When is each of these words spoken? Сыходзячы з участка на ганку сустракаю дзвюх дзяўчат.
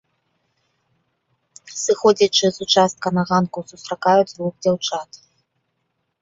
Сыходзячы 1.81 2.51
з 2.55 2.63
участка 2.65 3.07
на 3.19 3.23
ганку 3.33 3.59
сустракаю 3.73 4.21
дзвюх 4.31 4.53
дзяўчат. 4.65 5.09